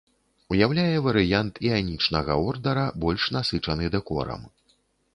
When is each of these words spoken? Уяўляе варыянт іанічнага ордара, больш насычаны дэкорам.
Уяўляе 0.53 0.95
варыянт 1.07 1.61
іанічнага 1.69 2.39
ордара, 2.49 2.89
больш 3.07 3.31
насычаны 3.39 3.95
дэкорам. 3.99 4.53